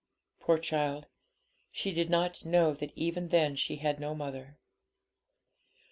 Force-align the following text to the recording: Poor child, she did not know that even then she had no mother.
Poor 0.39 0.57
child, 0.57 1.05
she 1.69 1.93
did 1.93 2.09
not 2.09 2.43
know 2.43 2.73
that 2.73 2.91
even 2.95 3.27
then 3.27 3.55
she 3.55 3.75
had 3.75 3.99
no 3.99 4.15
mother. 4.15 4.57